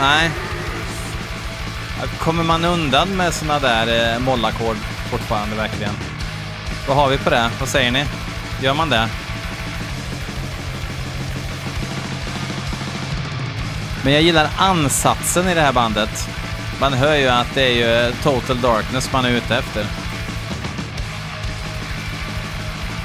Nej. 0.00 0.30
Kommer 2.18 2.44
man 2.44 2.64
undan 2.64 3.08
med 3.16 3.34
såna 3.34 3.58
där 3.58 4.14
eh, 4.14 4.18
mollackord 4.18 4.76
fortfarande 5.10 5.56
verkligen? 5.56 5.92
Vad 6.88 6.96
har 6.96 7.08
vi 7.08 7.18
på 7.18 7.30
det? 7.30 7.50
Vad 7.60 7.68
säger 7.68 7.90
ni? 7.90 8.04
Gör 8.62 8.74
man 8.74 8.90
det? 8.90 9.08
Men 14.04 14.12
jag 14.12 14.22
gillar 14.22 14.48
ansatsen 14.58 15.48
i 15.48 15.54
det 15.54 15.60
här 15.60 15.72
bandet. 15.72 16.28
Man 16.80 16.92
hör 16.92 17.16
ju 17.16 17.28
att 17.28 17.54
det 17.54 17.62
är 17.62 17.74
ju 17.74 18.08
eh, 18.08 18.14
Total 18.22 18.60
Darkness 18.60 19.12
man 19.12 19.24
är 19.24 19.30
ute 19.30 19.56
efter. 19.56 19.86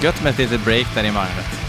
Gött 0.02 0.24
med 0.24 0.32
ett 0.32 0.38
litet 0.38 0.66
break 0.66 0.88
där 0.96 1.04
i 1.04 1.10
varvet. 1.10 1.65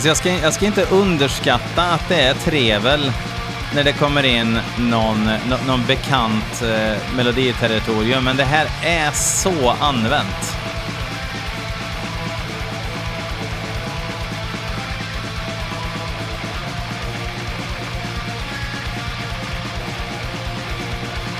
Alltså 0.00 0.08
jag 0.08 0.16
ska, 0.16 0.30
jag 0.30 0.54
ska 0.54 0.66
inte 0.66 0.84
underskatta 0.84 1.82
att 1.82 2.08
det 2.08 2.22
är 2.22 2.34
trevel 2.34 3.12
när 3.74 3.84
det 3.84 3.92
kommer 3.92 4.22
in 4.22 4.58
någon, 4.78 5.30
någon 5.66 5.86
bekant 5.86 6.62
eh, 6.62 7.16
meloditerritorium, 7.16 8.24
men 8.24 8.36
det 8.36 8.44
här 8.44 8.66
är 8.82 9.10
så 9.10 9.70
använt. 9.70 10.56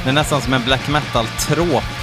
Det 0.04 0.10
är 0.10 0.12
nästan 0.12 0.42
som 0.42 0.52
en 0.52 0.64
black 0.64 0.88
metal-tråp. 0.88 1.99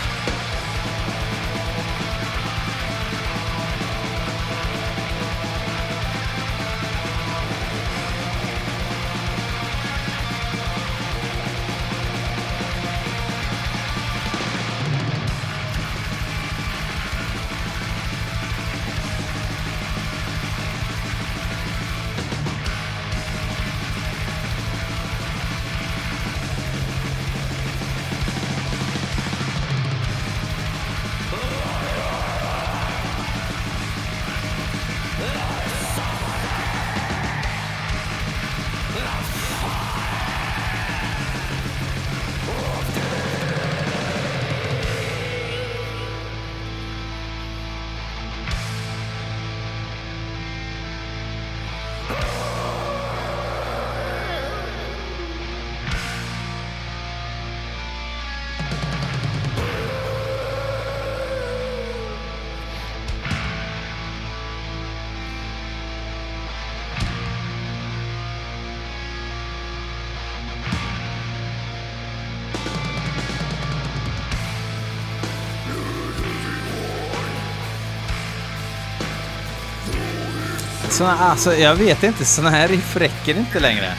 Såna, 80.97 81.17
alltså, 81.17 81.53
jag 81.53 81.75
vet 81.75 82.03
inte, 82.03 82.25
såna 82.25 82.49
här 82.49 82.67
riff 82.67 82.95
räcker 82.95 83.37
inte 83.37 83.59
längre. 83.59 83.93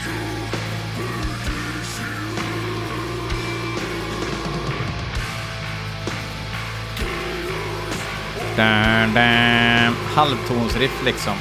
Halvtonsriff 10.15 11.05
liksom. 11.05 11.33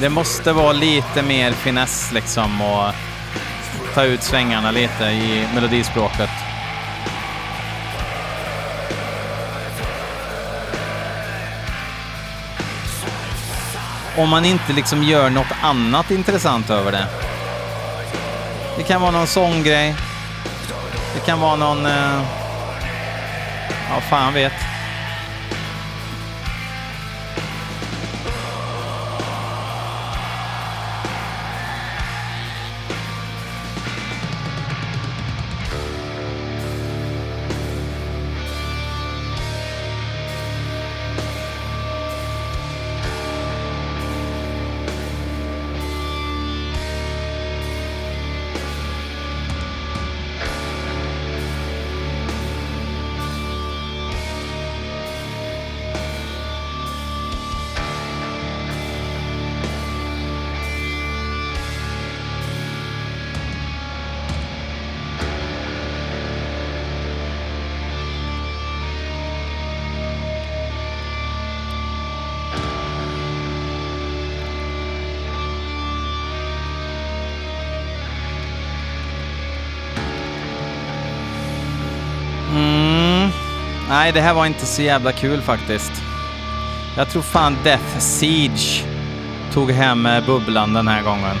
Det 0.00 0.08
måste 0.08 0.52
vara 0.52 0.72
lite 0.72 1.22
mer 1.22 1.52
finess 1.52 2.12
liksom 2.12 2.60
och 2.62 2.94
ta 3.94 4.04
ut 4.04 4.22
svängarna 4.22 4.70
lite 4.70 5.04
i 5.04 5.48
melodispråket. 5.54 6.49
Om 14.22 14.28
man 14.28 14.44
inte 14.44 14.72
liksom 14.72 15.02
gör 15.02 15.30
något 15.30 15.52
annat 15.62 16.10
intressant 16.10 16.70
över 16.70 16.92
det. 16.92 17.06
Det 18.76 18.82
kan 18.82 19.00
vara 19.00 19.10
någon 19.10 19.26
sånggrej. 19.26 19.94
Det 21.14 21.20
kan 21.20 21.40
vara 21.40 21.56
någon... 21.56 21.86
Eh, 21.86 22.22
ja, 23.90 24.00
fan 24.00 24.34
vet. 24.34 24.69
Nej, 83.90 84.12
det 84.12 84.20
här 84.20 84.34
var 84.34 84.46
inte 84.46 84.66
så 84.66 84.82
jävla 84.82 85.12
kul 85.12 85.40
faktiskt. 85.40 85.92
Jag 86.96 87.10
tror 87.10 87.22
fan 87.22 87.56
Death 87.64 87.98
Siege 87.98 88.84
tog 89.52 89.70
hem 89.70 90.06
eh, 90.06 90.26
bubblan 90.26 90.72
den 90.72 90.88
här 90.88 91.02
gången. 91.02 91.36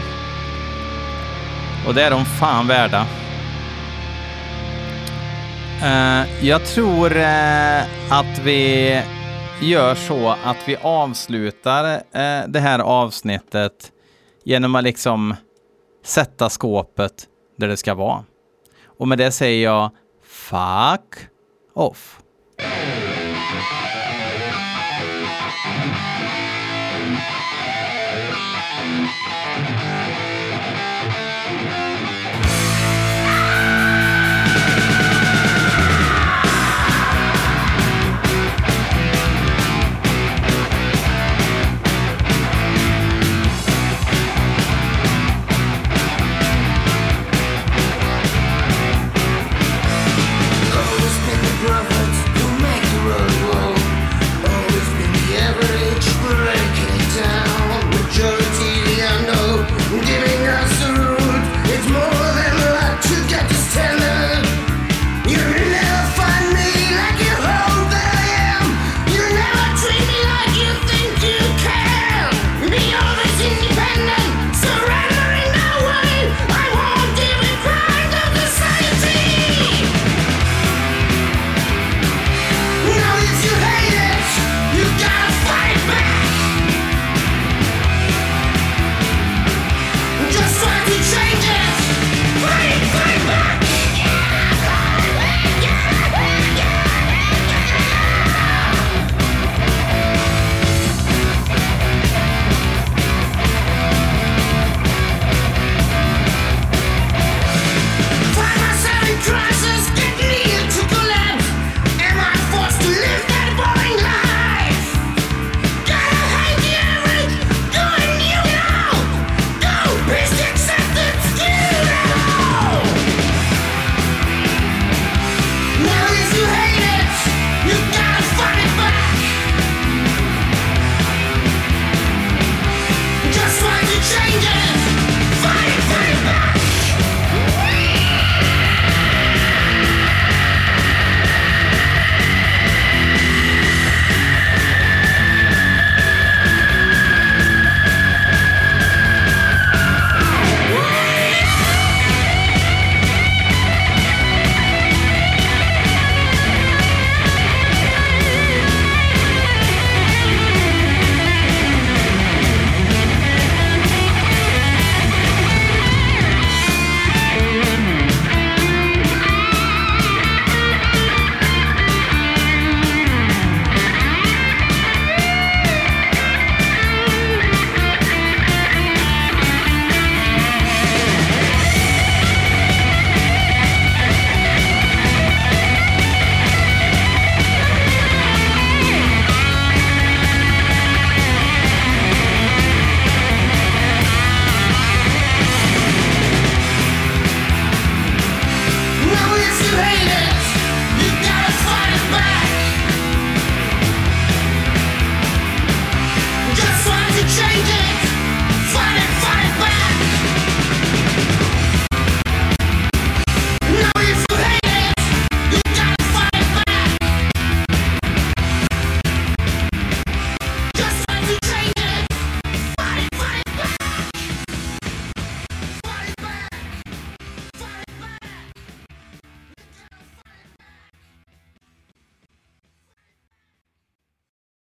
Och 1.86 1.94
det 1.94 2.02
är 2.02 2.10
de 2.10 2.24
fan 2.24 2.66
värda. 2.66 3.06
Uh, 5.82 6.46
jag 6.46 6.64
tror 6.64 7.16
uh, 7.16 8.12
att 8.12 8.38
vi 8.44 9.02
gör 9.60 9.94
så 9.94 10.28
att 10.44 10.68
vi 10.68 10.76
avslutar 10.76 11.94
uh, 11.94 12.48
det 12.48 12.60
här 12.60 12.78
avsnittet 12.78 13.92
genom 14.44 14.74
att 14.74 14.84
liksom 14.84 15.34
sätta 16.04 16.48
skåpet 16.48 17.26
där 17.58 17.68
det 17.68 17.76
ska 17.76 17.94
vara. 17.94 18.24
Och 18.98 19.08
med 19.08 19.18
det 19.18 19.32
säger 19.32 19.64
jag 19.64 19.90
fuck 20.22 21.28
off. 21.74 22.19
Oh. 22.62 23.09